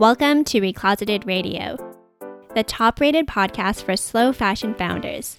[0.00, 1.76] Welcome to Recloseted Radio,
[2.56, 5.38] the top rated podcast for slow fashion founders.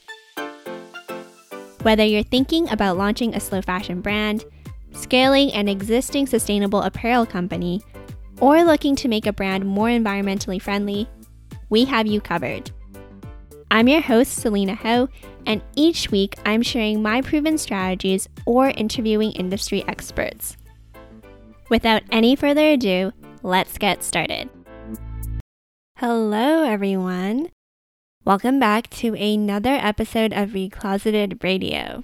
[1.81, 4.45] Whether you're thinking about launching a slow fashion brand,
[4.93, 7.81] scaling an existing sustainable apparel company,
[8.39, 11.09] or looking to make a brand more environmentally friendly,
[11.69, 12.71] we have you covered.
[13.71, 15.09] I'm your host, Selena Ho,
[15.45, 20.55] and each week I'm sharing my proven strategies or interviewing industry experts.
[21.69, 23.11] Without any further ado,
[23.45, 24.49] let's get started.
[25.99, 27.49] Hello, everyone.
[28.25, 32.03] Welcome back to another episode of Recloseted Radio.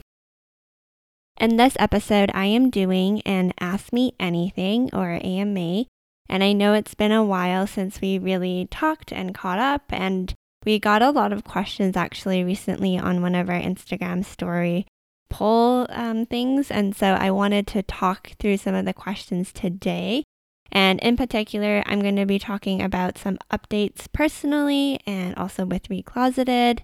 [1.40, 5.86] In this episode, I am doing an Ask Me Anything or AMA,
[6.30, 10.36] and I know it's been a while since we really talked and caught up, and
[10.64, 14.86] we got a lot of questions actually recently on one of our Instagram story
[15.32, 16.70] poll um, things.
[16.70, 20.24] And so I wanted to talk through some of the questions today.
[20.72, 25.90] And in particular, I'm going to be talking about some updates personally and also with
[25.90, 26.80] Recloseted.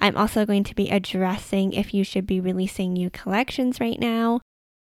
[0.00, 4.40] I'm also going to be addressing if you should be releasing new collections right now.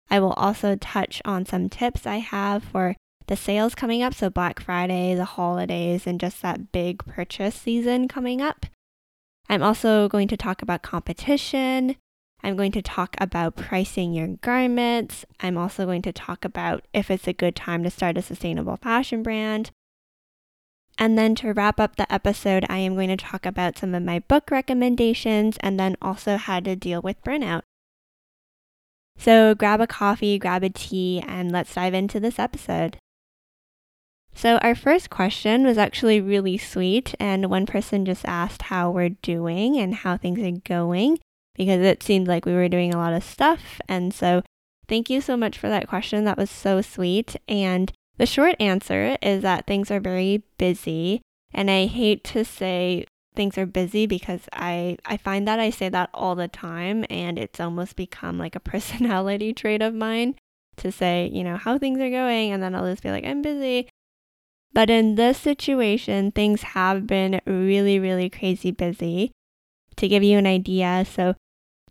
[0.09, 2.95] I will also touch on some tips I have for
[3.27, 8.07] the sales coming up, so Black Friday, the holidays, and just that big purchase season
[8.07, 8.65] coming up.
[9.49, 11.95] I'm also going to talk about competition.
[12.45, 15.25] I'm going to talk about pricing your garments.
[15.39, 18.77] I'm also going to talk about if it's a good time to start a sustainable
[18.77, 19.71] fashion brand.
[20.99, 24.03] And then to wrap up the episode, I am going to talk about some of
[24.03, 27.63] my book recommendations and then also how to deal with burnout.
[29.17, 32.97] So grab a coffee, grab a tea, and let's dive into this episode.
[34.35, 39.15] So, our first question was actually really sweet, and one person just asked how we're
[39.21, 41.19] doing and how things are going
[41.55, 43.81] because it seemed like we were doing a lot of stuff.
[43.87, 44.43] And so,
[44.87, 46.25] thank you so much for that question.
[46.25, 47.35] That was so sweet.
[47.47, 51.21] And the short answer is that things are very busy.
[51.53, 55.89] And I hate to say things are busy because I, I find that I say
[55.89, 60.35] that all the time, and it's almost become like a personality trait of mine
[60.77, 62.51] to say, you know, how things are going.
[62.51, 63.89] And then I'll just be like, I'm busy.
[64.73, 69.31] But in this situation, things have been really, really crazy busy.
[69.97, 71.35] To give you an idea, so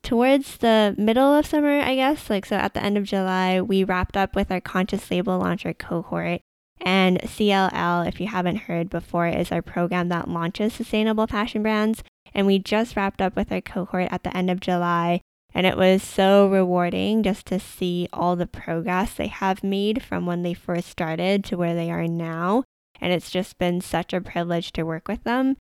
[0.04, 3.82] towards the middle of summer, I guess, like so at the end of July, we
[3.82, 6.40] wrapped up with our conscious label launcher cohort.
[6.80, 12.02] And CLL, if you haven't heard before, is our program that launches sustainable fashion brands.
[12.32, 15.20] And we just wrapped up with our cohort at the end of July.
[15.52, 20.26] And it was so rewarding just to see all the progress they have made from
[20.26, 22.64] when they first started to where they are now
[23.00, 25.56] and it's just been such a privilege to work with them.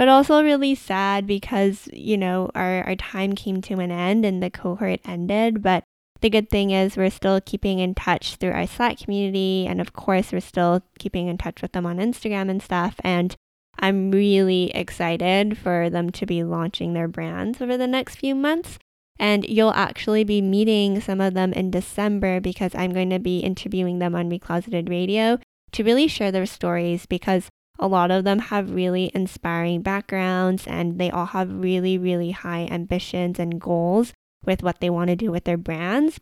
[0.00, 4.42] But also really sad because, you know, our, our time came to an end and
[4.42, 5.62] the cohort ended.
[5.62, 5.84] But
[6.22, 9.66] the good thing is we're still keeping in touch through our Slack community.
[9.68, 12.94] And of course, we're still keeping in touch with them on Instagram and stuff.
[13.04, 13.36] And
[13.78, 18.78] I'm really excited for them to be launching their brands over the next few months.
[19.18, 23.40] And you'll actually be meeting some of them in December because I'm going to be
[23.40, 25.38] interviewing them on Recloseted Radio
[25.72, 27.50] to really share their stories because
[27.80, 32.68] a lot of them have really inspiring backgrounds and they all have really, really high
[32.70, 34.12] ambitions and goals
[34.44, 36.20] with what they want to do with their brands.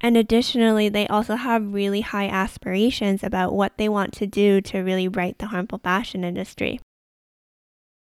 [0.00, 4.80] And additionally, they also have really high aspirations about what they want to do to
[4.80, 6.80] really right the harmful fashion industry.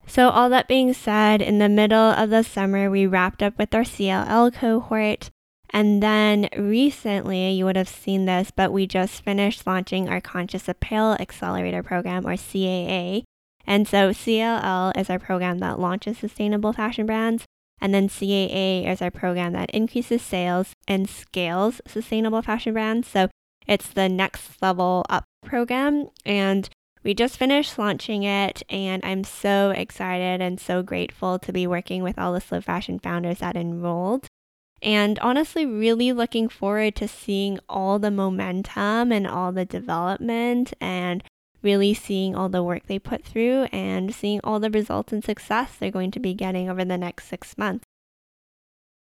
[0.06, 3.75] So, all that being said, in the middle of the summer, we wrapped up with
[3.75, 5.31] our CLL cohort.
[5.71, 10.69] And then recently, you would have seen this, but we just finished launching our Conscious
[10.69, 13.25] Apparel Accelerator Program, or CAA.
[13.66, 17.44] And so CLL is our program that launches sustainable fashion brands.
[17.81, 23.09] And then CAA is our program that increases sales and scales sustainable fashion brands.
[23.09, 23.28] So
[23.66, 26.09] it's the next level up program.
[26.25, 26.69] And
[27.03, 28.62] we just finished launching it.
[28.71, 32.99] And I'm so excited and so grateful to be working with all the slow fashion
[32.99, 34.26] founders that enrolled
[34.82, 41.25] and honestly really looking forward to seeing all the momentum and all the development and
[41.62, 45.75] really seeing all the work they put through and seeing all the results and success
[45.75, 47.84] they're going to be getting over the next six months.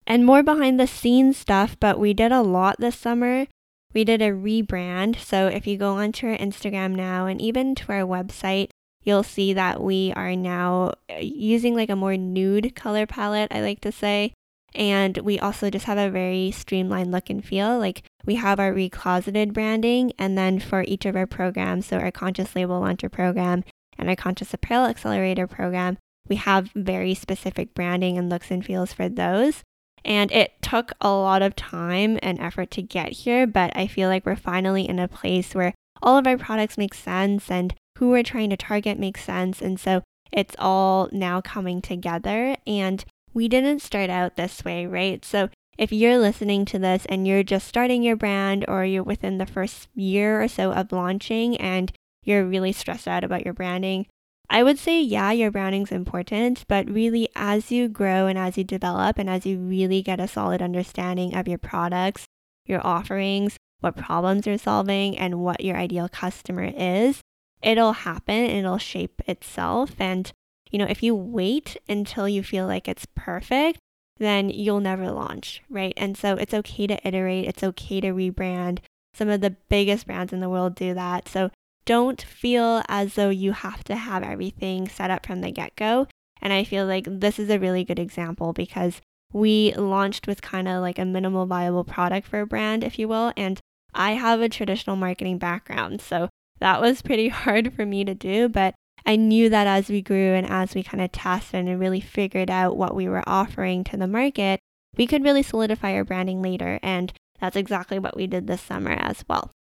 [0.06, 3.47] And more behind the scenes stuff, but we did a lot this summer.
[3.94, 5.19] We did a rebrand.
[5.19, 8.70] So if you go onto our Instagram now and even to our website,
[9.03, 13.61] you'll see that we are now uh, using like a more nude color palette, I
[13.61, 14.32] like to say.
[14.75, 17.79] And we also just have a very streamlined look and feel.
[17.79, 22.11] Like we have our recloseted branding, and then for each of our programs, so our
[22.11, 23.65] Conscious Label Launcher program
[23.99, 25.99] and our Conscious Apparel Accelerator program,
[26.29, 29.63] we have very specific branding and looks and feels for those.
[30.05, 34.09] And it took a lot of time and effort to get here, but I feel
[34.09, 38.11] like we're finally in a place where all of our products make sense and who
[38.11, 39.63] we're trying to target makes sense.
[39.63, 40.03] And so
[40.33, 42.57] it's all now coming together.
[42.67, 45.25] And we didn't start out this way, right?
[45.25, 45.49] So
[45.79, 49.46] if you're listening to this and you're just starting your brand or you're within the
[49.46, 51.93] first year or so of launching and
[52.23, 54.06] you're really stressed out about your branding,
[54.50, 58.64] I would say, yeah, your branding's important, but really as you grow and as you
[58.64, 62.26] develop and as you really get a solid understanding of your products,
[62.67, 67.20] your offerings, what problems you're solving, and what your ideal customer is,
[67.62, 69.94] it'll happen it'll shape itself.
[69.99, 70.31] And,
[70.73, 73.79] you know, if you wait until you feel like it's perfect,
[74.19, 75.93] then you'll never launch, right?
[75.97, 78.79] And so it's okay to iterate, it's okay to rebrand.
[79.15, 81.29] Some of the biggest brands in the world do that.
[81.29, 81.51] So
[81.85, 86.07] don't feel as though you have to have everything set up from the get go.
[86.41, 89.01] And I feel like this is a really good example because
[89.33, 93.09] we launched with kind of like a minimal viable product for a brand, if you
[93.09, 93.33] will.
[93.37, 93.61] And
[93.95, 96.01] I have a traditional marketing background.
[96.01, 96.29] So
[96.61, 98.49] that was pretty hard for me to do.
[98.49, 102.00] But I knew that as we grew and as we kind of tested and really
[102.00, 104.60] figured out what we were offering to the market,
[104.96, 106.78] we could really solidify our branding later.
[106.82, 109.50] And that's exactly what we did this summer as well.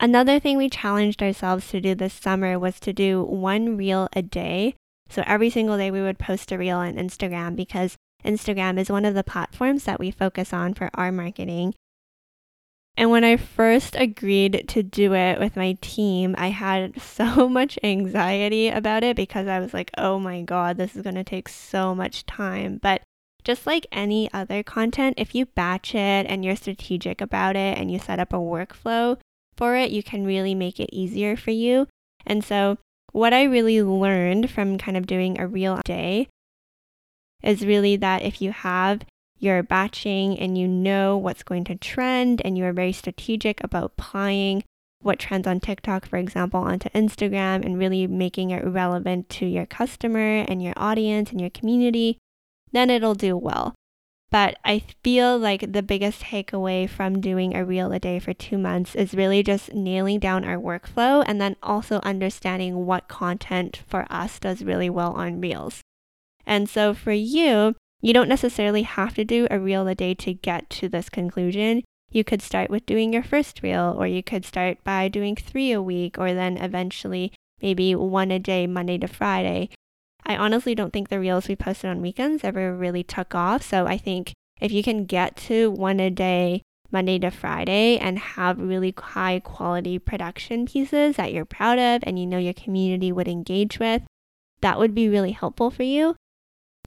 [0.00, 4.22] Another thing we challenged ourselves to do this summer was to do one reel a
[4.22, 4.76] day.
[5.10, 9.04] So every single day we would post a reel on Instagram because Instagram is one
[9.04, 11.74] of the platforms that we focus on for our marketing.
[12.98, 17.78] And when I first agreed to do it with my team, I had so much
[17.84, 21.48] anxiety about it because I was like, oh my God, this is going to take
[21.48, 22.80] so much time.
[22.82, 23.02] But
[23.44, 27.88] just like any other content, if you batch it and you're strategic about it and
[27.88, 29.16] you set up a workflow,
[29.56, 31.86] for it, you can really make it easier for you.
[32.26, 32.78] And so,
[33.12, 36.26] what I really learned from kind of doing a reel day
[37.44, 39.02] is really that if you have
[39.38, 43.92] your batching and you know what's going to trend and you are very strategic about
[43.96, 44.64] applying
[45.00, 49.66] what trends on TikTok, for example, onto Instagram and really making it relevant to your
[49.66, 52.18] customer and your audience and your community,
[52.72, 53.74] then it'll do well.
[54.30, 58.58] But I feel like the biggest takeaway from doing a reel a day for two
[58.58, 64.06] months is really just nailing down our workflow and then also understanding what content for
[64.10, 65.80] us does really well on reels.
[66.44, 70.34] And so for you, you don't necessarily have to do a reel a day to
[70.34, 71.82] get to this conclusion.
[72.10, 75.72] You could start with doing your first reel, or you could start by doing three
[75.72, 79.70] a week, or then eventually maybe one a day, Monday to Friday.
[80.24, 83.62] I honestly don't think the reels we posted on weekends ever really took off.
[83.62, 88.18] So I think if you can get to one a day, Monday to Friday, and
[88.18, 93.12] have really high quality production pieces that you're proud of and you know your community
[93.12, 94.02] would engage with,
[94.60, 96.14] that would be really helpful for you.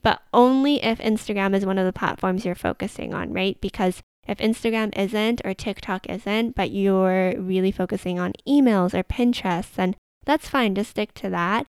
[0.02, 3.60] But only if Instagram is one of the platforms you're focusing on, right?
[3.60, 9.72] Because if Instagram isn't or TikTok isn't, but you're really focusing on emails or Pinterest,
[9.74, 10.74] then that's fine.
[10.74, 11.66] Just stick to that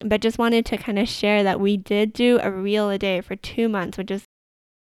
[0.00, 3.20] but just wanted to kind of share that we did do a reel a day
[3.20, 4.24] for two months, which is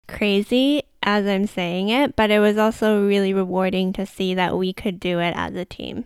[0.08, 4.74] crazy as I'm saying it, but it was also really rewarding to see that we
[4.74, 6.06] could do it as a team.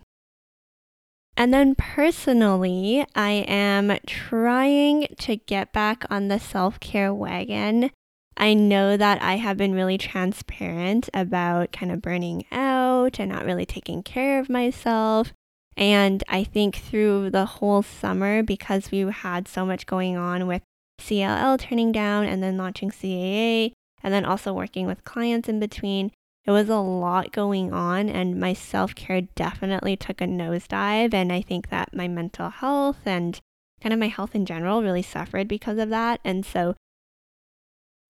[1.40, 7.92] And then personally, I am trying to get back on the self care wagon.
[8.36, 13.46] I know that I have been really transparent about kind of burning out and not
[13.46, 15.32] really taking care of myself.
[15.78, 20.60] And I think through the whole summer, because we had so much going on with
[21.00, 23.72] CLL turning down and then launching CAA,
[24.02, 26.12] and then also working with clients in between,
[26.50, 28.08] it was a lot going on.
[28.08, 31.14] And my self care definitely took a nosedive.
[31.14, 33.38] And I think that my mental health and
[33.80, 36.20] kind of my health in general really suffered because of that.
[36.24, 36.74] And so,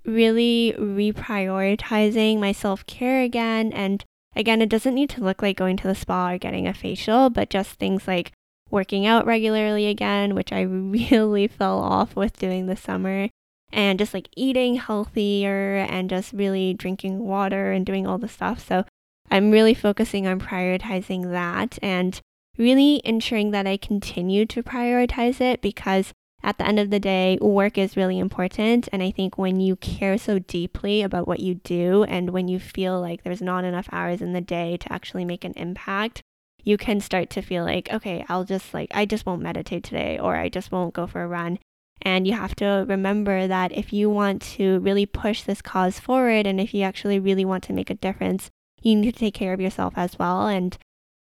[0.07, 4.05] really reprioritizing my self care again and
[4.37, 7.31] Again, it doesn't need to look like going to the spa or getting a facial,
[7.31, 8.31] but just things like
[8.71, 13.29] working out regularly again, which I really fell off with doing this summer,
[13.73, 18.67] and just like eating healthier and just really drinking water and doing all the stuff.
[18.67, 18.85] So
[19.31, 22.21] I'm really focusing on prioritizing that and
[22.59, 26.13] really ensuring that I continue to prioritize it because
[26.43, 28.89] at the end of the day, work is really important.
[28.93, 32.59] And I think when you care so deeply about what you do and when you
[32.59, 36.23] feel like there's not enough hours in the day to actually make an impact,
[36.63, 40.19] you can start to feel like, okay, I'll just like, I just won't meditate today
[40.19, 41.59] or I just won't go for a run.
[42.03, 46.47] And you have to remember that if you want to really push this cause forward
[46.47, 49.53] and if you actually really want to make a difference, you need to take care
[49.53, 50.47] of yourself as well.
[50.47, 50.77] And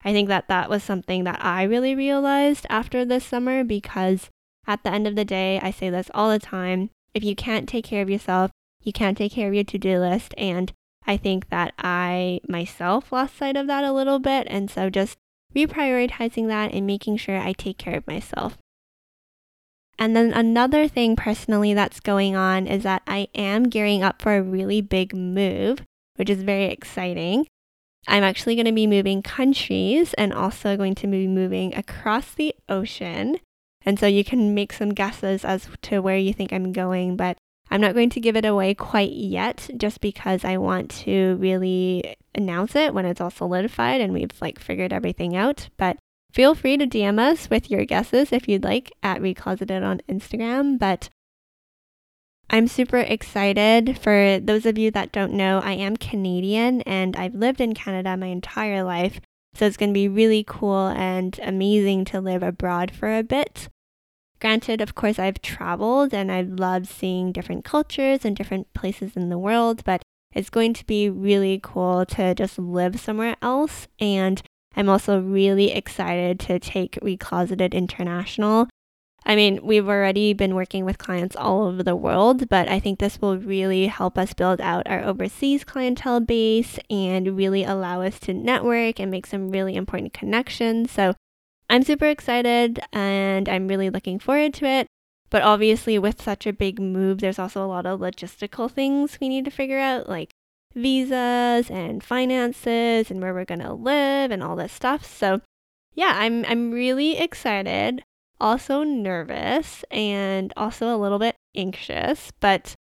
[0.04, 4.30] I think that that was something that I really realized after this summer because
[4.68, 7.70] at the end of the day, I say this all the time if you can't
[7.70, 8.52] take care of yourself,
[8.82, 10.34] you can't take care of your to do list.
[10.38, 10.74] And
[11.08, 14.48] I think that I myself lost sight of that a little bit.
[14.50, 15.18] And so just
[15.56, 18.58] reprioritizing that and making sure I take care of myself.
[19.98, 24.36] And then another thing personally that's going on is that I am gearing up for
[24.36, 25.84] a really big move,
[26.16, 27.48] which is very exciting.
[28.08, 32.54] I'm actually going to be moving countries and also going to be moving across the
[32.70, 33.40] ocean.
[33.84, 37.38] And so you can make some guesses as to where you think I'm going, but
[37.72, 42.16] I'm not going to give it away quite yet just because I want to really
[42.36, 45.70] announce it when it's all solidified and we've like figured everything out.
[45.78, 45.98] But
[46.36, 50.78] feel free to DM us with your guesses if you'd like at Recloseted on Instagram.
[50.78, 51.10] But
[52.50, 53.98] I'm super excited.
[53.98, 58.18] For those of you that don't know, I am Canadian and I've lived in Canada
[58.18, 59.22] my entire life.
[59.56, 63.70] So it's going to be really cool and amazing to live abroad for a bit.
[64.42, 69.30] Granted, of course, I've traveled and I've loved seeing different cultures and different places in
[69.30, 70.02] the world, but
[70.34, 73.88] it's going to be really cool to just live somewhere else.
[73.98, 74.44] And
[74.76, 78.68] I'm also really excited to take Recloseted International.
[79.28, 83.00] I mean, we've already been working with clients all over the world, but I think
[83.00, 88.20] this will really help us build out our overseas clientele base and really allow us
[88.22, 90.92] to network and make some really important connections.
[90.92, 91.16] So
[91.70, 94.88] I'm super excited and I'm really looking forward to it.
[95.32, 99.28] But obviously, with such a big move, there's also a lot of logistical things we
[99.28, 100.30] need to figure out, like
[100.76, 105.06] visas and finances and where we're going to live and all this stuff.
[105.06, 105.42] So,
[105.94, 108.04] yeah, I'm I'm really excited,
[108.40, 112.76] also nervous and also a little bit anxious, but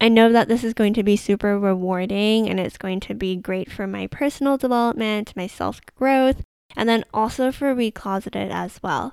[0.00, 3.36] I know that this is going to be super rewarding and it's going to be
[3.36, 6.42] great for my personal development, my self growth,
[6.76, 9.12] and then also for Recloseted as well.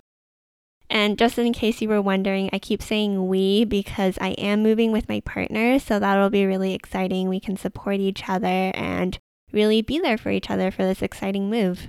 [0.92, 4.92] And just in case you were wondering, I keep saying we because I am moving
[4.92, 7.30] with my partner, so that'll be really exciting.
[7.30, 9.18] We can support each other and
[9.54, 11.88] really be there for each other for this exciting move.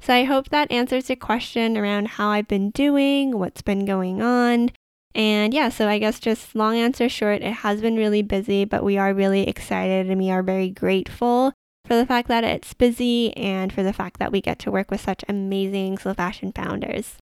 [0.00, 4.22] So I hope that answers your question around how I've been doing, what's been going
[4.22, 4.70] on.
[5.14, 8.82] And yeah, so I guess just long answer short, it has been really busy, but
[8.82, 11.52] we are really excited and we are very grateful
[11.84, 14.90] for the fact that it's busy and for the fact that we get to work
[14.90, 17.18] with such amazing slow fashion founders.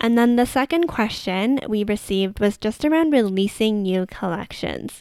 [0.00, 5.00] And then the second question we received was just around releasing new collections.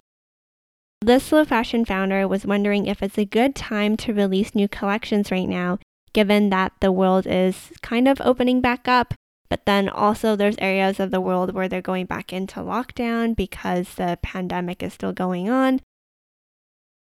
[1.02, 5.32] This slow fashion founder was wondering if it's a good time to release new collections
[5.32, 5.78] right now,
[6.14, 9.14] given that the world is kind of opening back up,
[9.50, 13.94] but then also there's areas of the world where they're going back into lockdown because
[13.94, 15.80] the pandemic is still going on.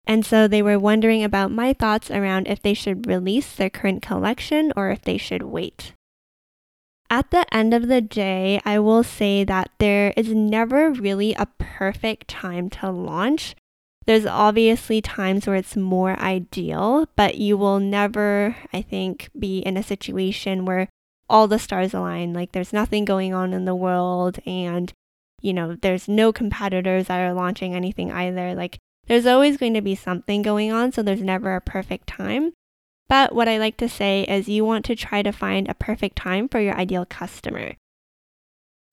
[0.05, 4.01] And so they were wondering about my thoughts around if they should release their current
[4.01, 5.93] collection or if they should wait.
[7.11, 11.49] At the end of the day, I will say that there is never really a
[11.57, 13.53] perfect time to launch.
[14.05, 19.75] There's obviously times where it's more ideal, but you will never, I think, be in
[19.75, 20.87] a situation where
[21.29, 22.31] all the stars align.
[22.31, 24.93] Like there's nothing going on in the world and,
[25.41, 28.55] you know, there's no competitors that are launching anything either.
[28.55, 28.77] Like
[29.07, 32.53] there's always going to be something going on, so there's never a perfect time.
[33.11, 36.15] But what I like to say is you want to try to find a perfect
[36.15, 37.73] time for your ideal customer.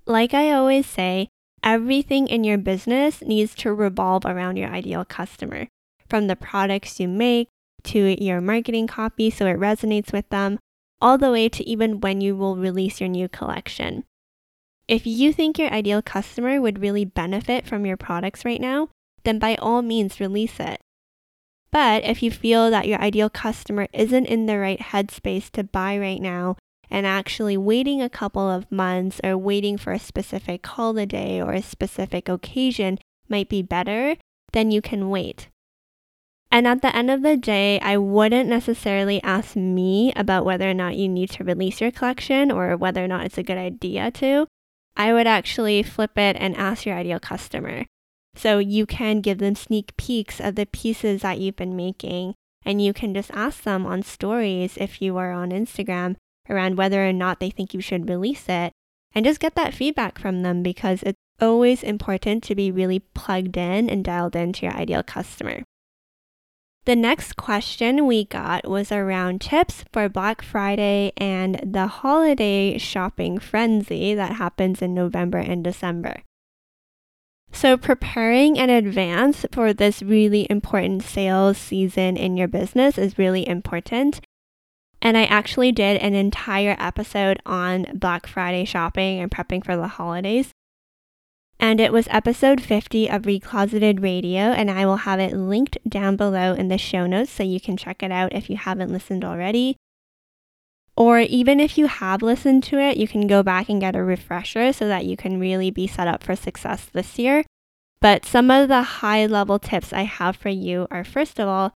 [0.06, 1.28] Like I always say,
[1.62, 5.68] everything in your business needs to revolve around your ideal customer.
[6.10, 7.46] From the products you make
[7.84, 10.58] to your marketing copy so it resonates with them,
[11.00, 14.02] all the way to even when you will release your new collection.
[14.88, 18.88] If you think your ideal customer would really benefit from your products right now,
[19.22, 20.80] then by all means release it.
[21.70, 25.98] But if you feel that your ideal customer isn't in the right headspace to buy
[25.98, 26.56] right now
[26.90, 31.62] and actually waiting a couple of months or waiting for a specific holiday or a
[31.62, 32.98] specific occasion
[33.28, 34.16] might be better,
[34.52, 35.48] then you can wait.
[36.50, 40.74] And at the end of the day, I wouldn't necessarily ask me about whether or
[40.74, 44.10] not you need to release your collection or whether or not it's a good idea
[44.12, 44.46] to.
[44.96, 47.84] I would actually flip it and ask your ideal customer.
[48.38, 52.34] So you can give them sneak peeks of the pieces that you've been making.
[52.64, 56.14] And you can just ask them on stories if you are on Instagram
[56.48, 58.72] around whether or not they think you should release it.
[59.12, 63.56] And just get that feedback from them because it's always important to be really plugged
[63.56, 65.64] in and dialed into your ideal customer.
[66.84, 73.38] The next question we got was around tips for Black Friday and the holiday shopping
[73.38, 76.22] frenzy that happens in November and December.
[77.52, 83.46] So, preparing in advance for this really important sales season in your business is really
[83.48, 84.20] important.
[85.00, 89.88] And I actually did an entire episode on Black Friday shopping and prepping for the
[89.88, 90.50] holidays.
[91.60, 96.16] And it was episode 50 of Recloseted Radio, and I will have it linked down
[96.16, 99.24] below in the show notes so you can check it out if you haven't listened
[99.24, 99.76] already.
[100.98, 104.02] Or even if you have listened to it, you can go back and get a
[104.02, 107.44] refresher so that you can really be set up for success this year.
[108.00, 111.72] But some of the high level tips I have for you are first of all,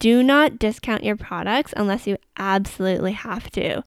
[0.00, 3.84] do not discount your products unless you absolutely have to.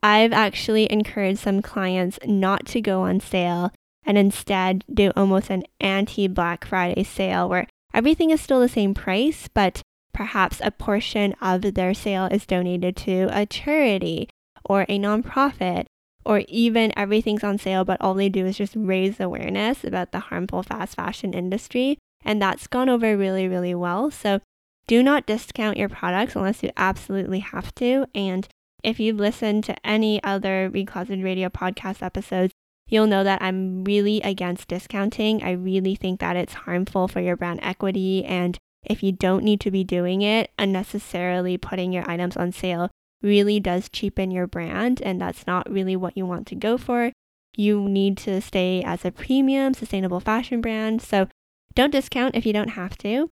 [0.00, 3.72] I've actually encouraged some clients not to go on sale
[4.06, 8.94] and instead do almost an anti Black Friday sale where everything is still the same
[8.94, 9.82] price, but
[10.14, 14.28] perhaps a portion of their sale is donated to a charity
[14.64, 15.84] or a nonprofit,
[16.24, 20.20] or even everything's on sale, but all they do is just raise awareness about the
[20.20, 21.98] harmful fast fashion industry.
[22.24, 24.10] And that's gone over really, really well.
[24.10, 24.40] So
[24.86, 28.06] do not discount your products unless you absolutely have to.
[28.14, 28.48] And
[28.82, 32.52] if you've listened to any other Recloseted Radio podcast episodes,
[32.86, 35.42] you'll know that I'm really against discounting.
[35.42, 38.24] I really think that it's harmful for your brand equity.
[38.24, 42.90] And if you don't need to be doing it, unnecessarily putting your items on sale
[43.22, 45.00] really does cheapen your brand.
[45.02, 47.12] And that's not really what you want to go for.
[47.56, 51.00] You need to stay as a premium, sustainable fashion brand.
[51.02, 51.28] So
[51.74, 53.30] don't discount if you don't have to.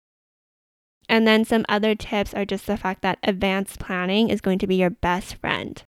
[1.10, 4.68] And then some other tips are just the fact that advanced planning is going to
[4.68, 5.82] be your best friend.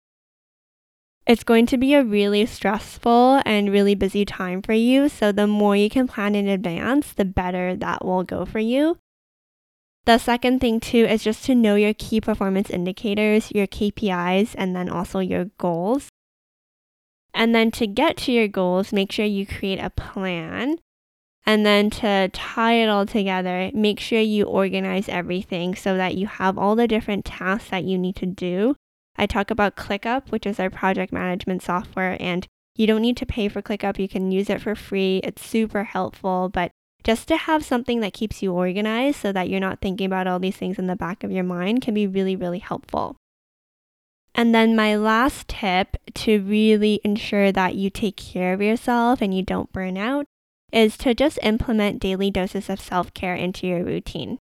[1.26, 5.10] It's going to be a really stressful and really busy time for you.
[5.10, 8.96] So, the more you can plan in advance, the better that will go for you.
[10.06, 14.74] The second thing, too, is just to know your key performance indicators, your KPIs, and
[14.74, 16.08] then also your goals.
[17.34, 20.78] And then to get to your goals, make sure you create a plan.
[21.44, 26.26] And then to tie it all together, make sure you organize everything so that you
[26.26, 28.74] have all the different tasks that you need to do
[29.18, 33.26] I talk about ClickUp, which is our project management software, and you don't need to
[33.26, 33.98] pay for ClickUp.
[33.98, 35.20] You can use it for free.
[35.24, 36.70] It's super helpful, but
[37.08, 40.38] just to have something that keeps you organized so that you're not thinking about all
[40.38, 43.16] these things in the back of your mind can be really, really helpful.
[44.34, 49.34] And then my last tip to really ensure that you take care of yourself and
[49.34, 50.26] you don't burn out
[50.70, 54.36] is to just implement daily doses of self care into your routine.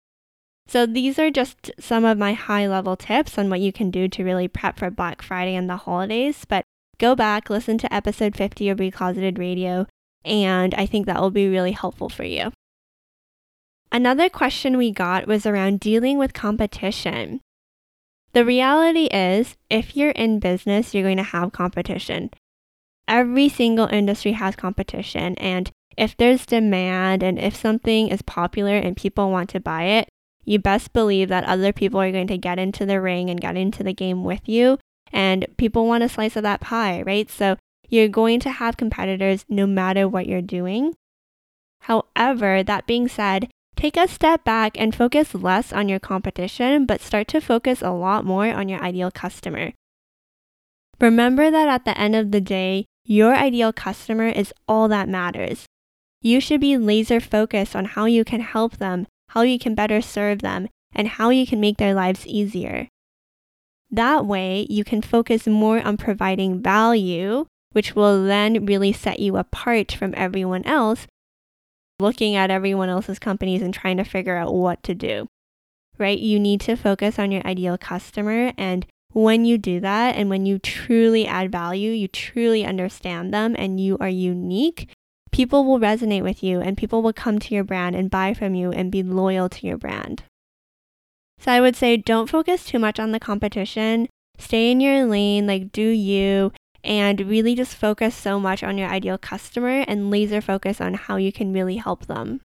[0.67, 4.09] So these are just some of my high level tips on what you can do
[4.09, 6.47] to really prep for Black Friday and the holidays.
[6.49, 6.65] But
[6.99, 9.87] go back, listen to episode 50 of Recloseted Radio,
[10.25, 12.53] and I think that will be really helpful for you.
[13.93, 17.41] Another question we got was around dealing with competition.
[18.33, 22.31] The reality is, if you're in business, you're going to have competition.
[23.07, 28.97] Every single industry has competition, and if there's demand and if something is popular and
[28.97, 30.09] people want to buy it,
[30.45, 33.57] you best believe that other people are going to get into the ring and get
[33.57, 34.79] into the game with you.
[35.13, 37.31] And people want a slice of that pie, right?
[37.31, 37.57] So
[37.89, 40.95] you're going to have competitors no matter what you're doing.
[41.81, 47.01] However, that being said, take a step back and focus less on your competition, but
[47.01, 49.73] start to focus a lot more on your ideal customer.
[51.01, 55.67] Remember that at the end of the day, your ideal customer is all that matters.
[56.23, 60.01] You should be laser focused on how you can help them how you can better
[60.01, 62.89] serve them, and how you can make their lives easier.
[63.91, 69.37] That way, you can focus more on providing value, which will then really set you
[69.37, 71.07] apart from everyone else,
[72.01, 75.27] looking at everyone else's companies and trying to figure out what to do.
[75.99, 76.19] Right?
[76.19, 78.53] You need to focus on your ideal customer.
[78.57, 83.55] And when you do that, and when you truly add value, you truly understand them,
[83.57, 84.89] and you are unique,
[85.35, 88.55] people will resonate with you and people will come to your brand and buy from
[88.55, 90.23] you and be loyal to your brand.
[91.41, 94.09] So I would say don't focus too much on the competition.
[94.39, 96.53] Stay in your lane, like do you,
[96.85, 101.17] and really just focus so much on your ideal customer and laser focus on how
[101.17, 102.41] you can really help them.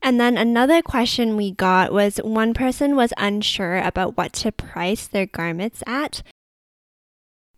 [0.00, 5.06] And then another question we got was one person was unsure about what to price
[5.06, 6.22] their garments at.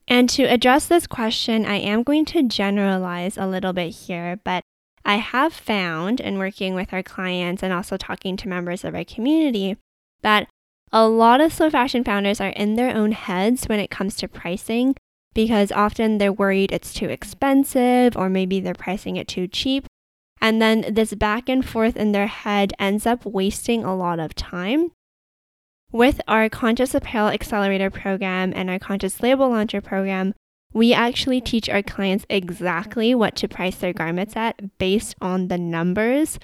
[0.07, 4.63] And to address this question, I am going to generalize a little bit here, but
[5.07, 9.05] I have found in working with our clients and also talking to members of our
[9.05, 9.77] community
[10.23, 10.49] that
[10.93, 14.29] a lot of slow fashion founders are in their own heads when it comes to
[14.29, 14.95] pricing
[15.35, 19.87] because often they're worried it's too expensive or maybe they're pricing it too cheap.
[20.41, 24.35] And then this back and forth in their head ends up wasting a lot of
[24.35, 24.91] time
[25.95, 30.35] with our Conscious Apparel Accelerator program and our Conscious Label Launcher program,
[30.73, 35.57] we actually teach our clients exactly what to price their garments at based on the
[35.57, 36.41] numbers.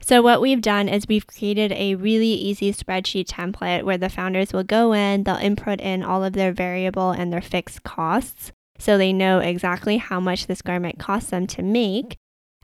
[0.00, 4.52] So, what we've done is we've created a really easy spreadsheet template where the founders
[4.52, 8.52] will go in, they'll input in all of their variable and their fixed costs.
[8.78, 12.16] so they know exactly how much this garment costs them to make.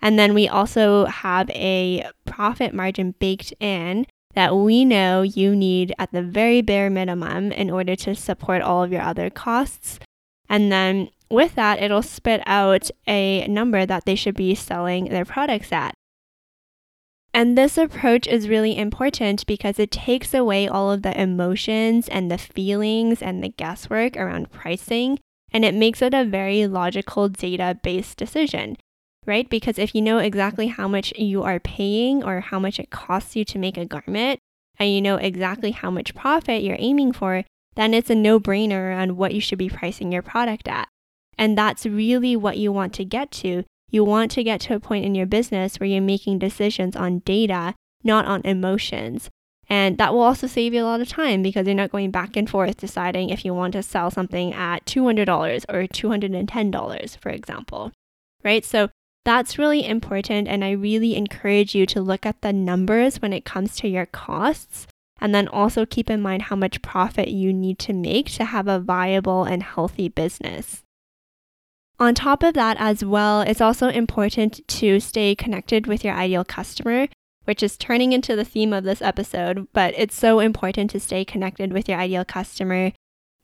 [0.03, 5.95] And then we also have a profit margin baked in that we know you need
[5.99, 9.99] at the very bare minimum in order to support all of your other costs.
[10.49, 15.25] And then with that, it'll spit out a number that they should be selling their
[15.25, 15.95] products at.
[17.35, 22.31] And this approach is really important because it takes away all of the emotions and
[22.31, 25.19] the feelings and the guesswork around pricing,
[25.51, 28.77] and it makes it a very logical data based decision
[29.27, 29.49] right?
[29.49, 33.37] Because if you know exactly how much you are paying or how much it costs
[33.37, 34.41] you to make a garment,
[34.79, 37.45] and you know exactly how much profit you're aiming for,
[37.77, 40.89] then it's a no brainer on what you should be pricing your product at.
[41.39, 43.65] And that's really what you want to get to.
[43.93, 47.21] You want to get to a point in your business where you're making decisions on
[47.21, 49.31] data, not on emotions.
[49.69, 52.37] And that will also save you a lot of time because you're not going back
[52.37, 57.93] and forth deciding if you want to sell something at $200 or $210, for example.
[58.43, 58.65] Right?
[58.65, 58.89] So
[59.25, 60.49] that's really important.
[60.49, 64.07] And I really encourage you to look at the numbers when it comes to your
[64.07, 64.87] costs.
[65.21, 68.67] And then also keep in mind how much profit you need to make to have
[68.67, 70.83] a viable and healthy business.
[71.99, 76.45] On top of that, as well, it's also important to stay connected with your ideal
[76.45, 77.09] customer,
[77.45, 79.69] which is turning into the theme of this episode.
[79.73, 82.93] But it's so important to stay connected with your ideal customer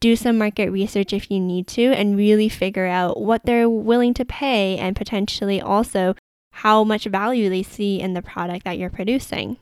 [0.01, 4.15] do some market research if you need to and really figure out what they're willing
[4.15, 6.15] to pay and potentially also
[6.53, 9.57] how much value they see in the product that you're producing.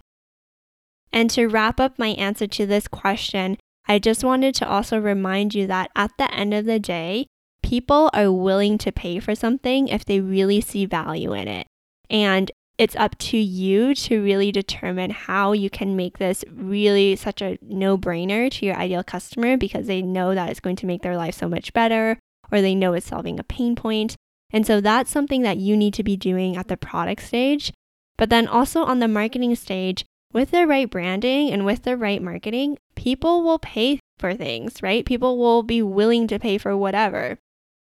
[1.12, 3.56] And to wrap up my answer to this question,
[3.88, 7.26] I just wanted to also remind you that at the end of the day,
[7.66, 11.66] people are willing to pay for something if they really see value in it.
[12.08, 17.42] And it's up to you to really determine how you can make this really such
[17.42, 21.02] a no brainer to your ideal customer because they know that it's going to make
[21.02, 22.20] their life so much better
[22.52, 24.14] or they know it's solving a pain point.
[24.52, 27.72] And so that's something that you need to be doing at the product stage.
[28.16, 32.22] But then also on the marketing stage, with the right branding and with the right
[32.22, 35.04] marketing, people will pay for things, right?
[35.04, 37.38] People will be willing to pay for whatever.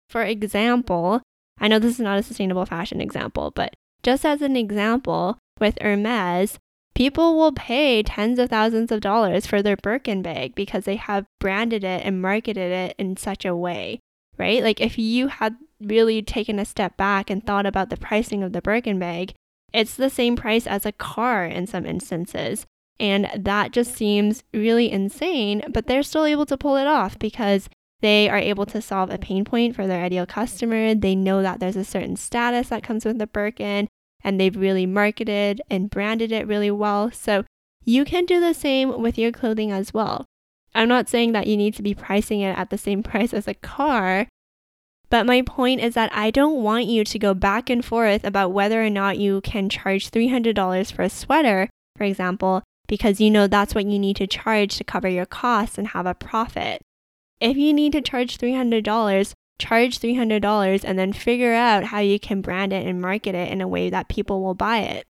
[0.09, 1.23] For example,
[1.59, 5.79] I know this is not a sustainable fashion example, but just as an example, with
[5.81, 6.59] Hermes,
[6.95, 11.27] people will pay tens of thousands of dollars for their Birkin bag because they have
[11.41, 14.01] branded it and marketed it in such a way,
[14.39, 14.63] right?
[14.63, 18.53] Like if you had really taken a step back and thought about the pricing of
[18.53, 19.35] the Birkin bag,
[19.73, 22.65] it's the same price as a car in some instances.
[22.99, 27.69] And that just seems really insane, but they're still able to pull it off because
[28.07, 30.95] they are able to solve a pain point for their ideal customer.
[30.95, 33.89] They know that there's a certain status that comes with the Birkin
[34.23, 37.11] and they've really marketed and branded it really well.
[37.11, 37.45] So
[37.85, 40.25] you can do the same with your clothing as well.
[40.75, 43.49] I'm not saying that you need to be pricing it at the same price as
[43.49, 44.29] a car,
[45.09, 48.53] but my point is that I don't want you to go back and forth about
[48.53, 53.47] whether or not you can charge $300 for a sweater, for example, because you know
[53.47, 56.83] that's what you need to charge to cover your costs and have a profit.
[57.41, 62.41] If you need to charge $300, charge $300 and then figure out how you can
[62.41, 65.07] brand it and market it in a way that people will buy it.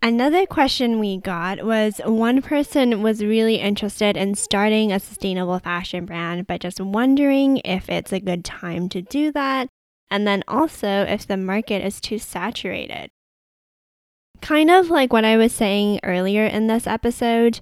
[0.00, 6.04] Another question we got was one person was really interested in starting a sustainable fashion
[6.04, 9.68] brand, but just wondering if it's a good time to do that,
[10.08, 13.10] and then also if the market is too saturated.
[14.40, 17.60] Kind of like what I was saying earlier in this episode,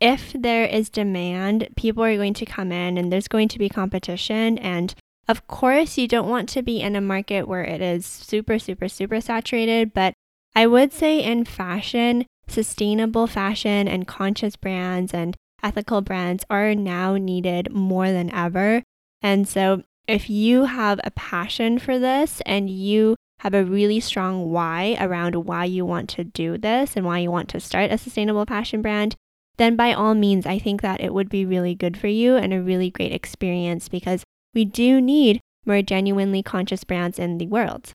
[0.00, 3.68] if there is demand, people are going to come in and there's going to be
[3.68, 4.58] competition.
[4.58, 4.94] And
[5.26, 8.88] of course, you don't want to be in a market where it is super, super,
[8.88, 9.92] super saturated.
[9.92, 10.14] But
[10.54, 17.16] I would say in fashion, sustainable fashion and conscious brands and ethical brands are now
[17.16, 18.82] needed more than ever.
[19.20, 24.50] And so, if you have a passion for this and you have a really strong
[24.50, 27.98] why around why you want to do this and why you want to start a
[27.98, 29.14] sustainable fashion brand,
[29.58, 32.54] then by all means, I think that it would be really good for you and
[32.54, 37.92] a really great experience because we do need more genuinely conscious brands in the world.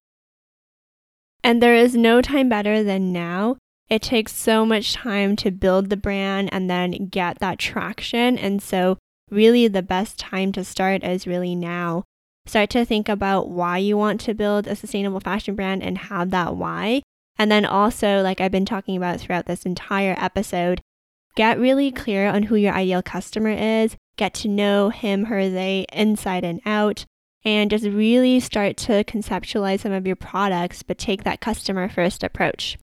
[1.43, 3.57] And there is no time better than now.
[3.89, 8.37] It takes so much time to build the brand and then get that traction.
[8.37, 8.97] And so,
[9.29, 12.03] really, the best time to start is really now.
[12.45, 16.29] Start to think about why you want to build a sustainable fashion brand and have
[16.31, 17.01] that why.
[17.37, 20.81] And then also, like I've been talking about throughout this entire episode,
[21.35, 25.85] Get really clear on who your ideal customer is, get to know him, her, they
[25.91, 27.05] inside and out,
[27.43, 32.23] and just really start to conceptualize some of your products, but take that customer first
[32.23, 32.77] approach.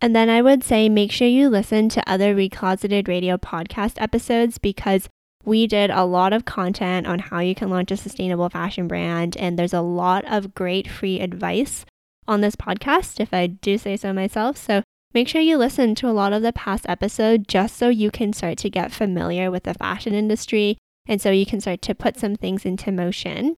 [0.00, 4.58] And then I would say make sure you listen to other Recloseted Radio podcast episodes
[4.58, 5.08] because
[5.44, 9.36] we did a lot of content on how you can launch a sustainable fashion brand,
[9.36, 11.84] and there's a lot of great free advice
[12.28, 14.56] on this podcast, if I do say so myself.
[14.56, 14.82] So
[15.14, 18.32] make sure you listen to a lot of the past episodes just so you can
[18.32, 22.18] start to get familiar with the fashion industry and so you can start to put
[22.18, 23.56] some things into motion.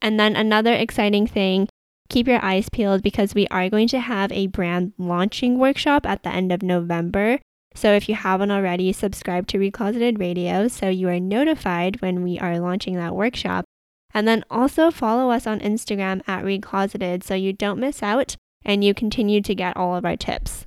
[0.00, 1.68] And then another exciting thing
[2.08, 6.22] keep your eyes peeled because we are going to have a brand launching workshop at
[6.22, 7.38] the end of November.
[7.74, 12.38] So if you haven't already, subscribe to Recloseted Radio so you are notified when we
[12.38, 13.64] are launching that workshop.
[14.12, 18.82] And then also follow us on Instagram at Recloseted so you don't miss out and
[18.82, 20.66] you continue to get all of our tips.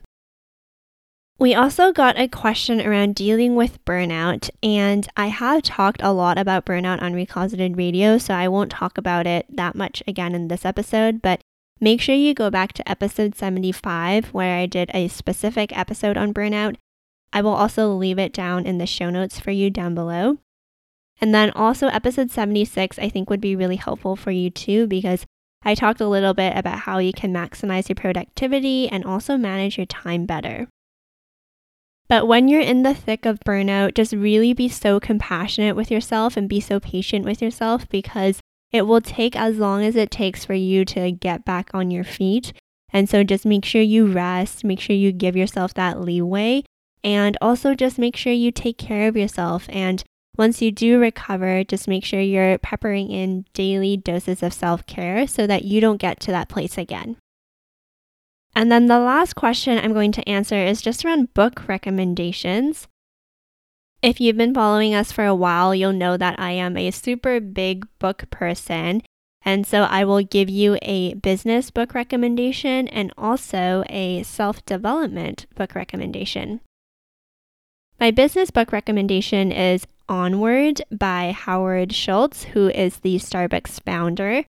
[1.39, 6.39] We also got a question around dealing with burnout, and I have talked a lot
[6.39, 10.47] about burnout on Recloseted Radio, so I won't talk about it that much again in
[10.47, 11.39] this episode, but
[11.79, 16.33] make sure you go back to episode 75 where I did a specific episode on
[16.33, 16.77] burnout.
[17.31, 20.39] I will also leave it down in the show notes for you down below.
[21.21, 25.23] And then also, episode 76, I think would be really helpful for you too, because
[25.63, 29.77] I talked a little bit about how you can maximize your productivity and also manage
[29.77, 30.67] your time better.
[32.09, 36.37] But when you're in the thick of burnout, just really be so compassionate with yourself
[36.37, 38.39] and be so patient with yourself because
[38.71, 42.03] it will take as long as it takes for you to get back on your
[42.03, 42.53] feet.
[42.93, 46.63] And so just make sure you rest, make sure you give yourself that leeway,
[47.03, 49.65] and also just make sure you take care of yourself.
[49.69, 50.03] And
[50.37, 55.27] once you do recover, just make sure you're peppering in daily doses of self care
[55.27, 57.17] so that you don't get to that place again.
[58.55, 62.87] And then the last question I'm going to answer is just around book recommendations.
[64.01, 67.39] If you've been following us for a while, you'll know that I am a super
[67.39, 69.01] big book person.
[69.43, 75.45] And so I will give you a business book recommendation and also a self development
[75.55, 76.59] book recommendation.
[77.99, 84.45] My business book recommendation is Onward by Howard Schultz, who is the Starbucks founder.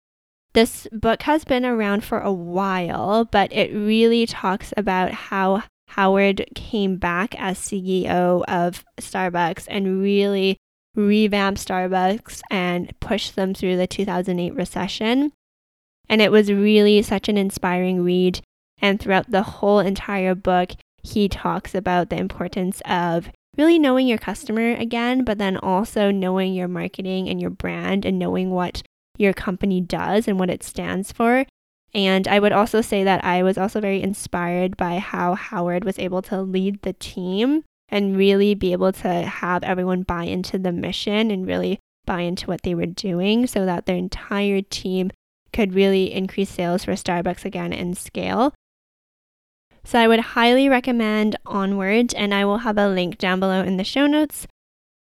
[0.53, 6.45] This book has been around for a while, but it really talks about how Howard
[6.55, 10.57] came back as CEO of Starbucks and really
[10.95, 15.31] revamped Starbucks and pushed them through the 2008 recession.
[16.07, 18.41] And it was really such an inspiring read.
[18.81, 24.17] And throughout the whole entire book, he talks about the importance of really knowing your
[24.17, 28.81] customer again, but then also knowing your marketing and your brand and knowing what
[29.17, 31.45] your company does and what it stands for.
[31.93, 35.97] And I would also say that I was also very inspired by how Howard was
[35.97, 40.73] able to lead the team and really be able to have everyone buy into the
[40.73, 45.11] mission and really buy into what they were doing so that their entire team
[45.53, 48.53] could really increase sales for Starbucks again and scale.
[49.85, 53.77] So I would highly recommend Onward, and I will have a link down below in
[53.77, 54.47] the show notes.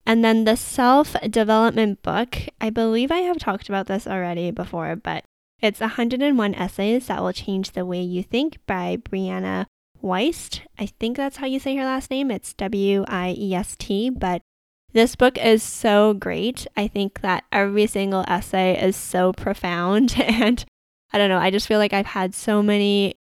[0.07, 4.95] And then the self development book, I believe I have talked about this already before,
[4.95, 5.23] but
[5.61, 9.67] it's 101 essays that will change the way you think by Brianna
[10.01, 10.61] Weist.
[10.79, 12.31] I think that's how you say her last name.
[12.31, 14.41] It's W I E S T, but
[14.93, 16.65] this book is so great.
[16.75, 20.15] I think that every single essay is so profound.
[20.19, 20.65] And
[21.13, 23.15] I don't know, I just feel like I've had so many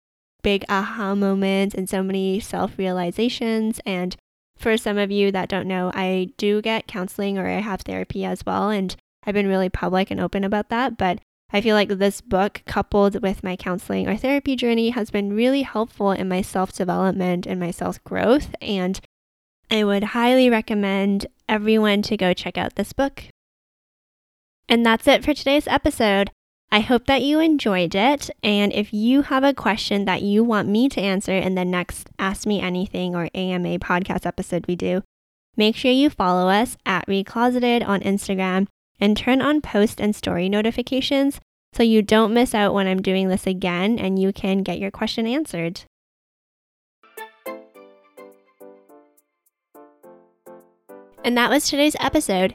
[0.47, 3.81] big aha moments and so many self realizations.
[3.85, 4.15] And
[4.57, 8.25] for some of you that don't know, I do get counseling or I have therapy
[8.25, 8.71] as well.
[8.71, 8.95] And
[9.27, 10.97] I've been really public and open about that.
[10.97, 11.19] But
[11.53, 15.63] I feel like this book, coupled with my counseling or therapy journey, has been really
[15.63, 18.55] helpful in my self development and my self growth.
[18.63, 19.01] And
[19.69, 23.25] I would highly recommend everyone to go check out this book.
[24.69, 26.31] And that's it for today's episode.
[26.71, 28.29] I hope that you enjoyed it.
[28.43, 32.11] And if you have a question that you want me to answer in the next
[32.19, 35.03] Ask Me Anything or AMA podcast episode we do,
[35.57, 38.67] make sure you follow us at Recloseted on Instagram
[39.01, 41.41] and turn on post and story notifications
[41.73, 44.91] so you don't miss out when I'm doing this again and you can get your
[44.91, 45.83] question answered.
[51.23, 52.55] And that was today's episode.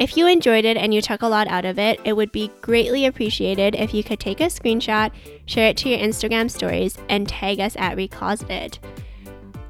[0.00, 2.50] If you enjoyed it and you took a lot out of it, it would be
[2.62, 5.12] greatly appreciated if you could take a screenshot,
[5.44, 8.78] share it to your Instagram stories, and tag us at Recloseted.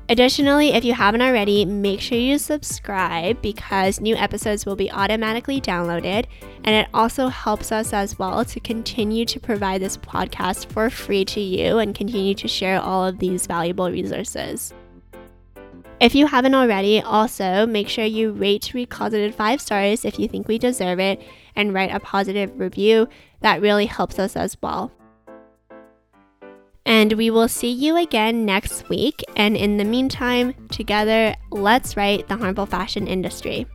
[0.08, 5.60] Additionally, if you haven't already, make sure you subscribe because new episodes will be automatically
[5.60, 6.26] downloaded.
[6.62, 11.24] And it also helps us as well to continue to provide this podcast for free
[11.24, 14.72] to you and continue to share all of these valuable resources.
[16.00, 20.48] If you haven't already, also make sure you rate Recloseted 5 stars if you think
[20.48, 21.20] we deserve it
[21.54, 23.06] and right a positive review.
[23.42, 24.92] That really helps us as well.
[26.86, 29.22] And we will see you again next week.
[29.36, 33.66] And in the meantime, together, let's write the harmful fashion industry.